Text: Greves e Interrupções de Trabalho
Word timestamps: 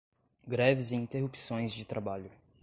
Greves 0.47 0.91
e 0.91 0.95
Interrupções 0.95 1.71
de 1.73 1.85
Trabalho 1.85 2.31